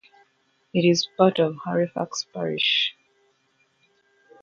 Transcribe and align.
It 0.73 0.79
is 0.83 1.07
part 1.15 1.37
of 1.37 1.55
Halifax 1.63 2.25
Parish. 2.33 2.95